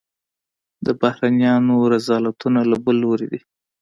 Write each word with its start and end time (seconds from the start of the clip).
د 0.85 0.87
بهرنیانو 1.01 1.75
رذالتونه 1.93 2.59
له 2.71 2.77
بل 2.85 2.95
لوري 3.03 3.25
دي. 3.31 3.39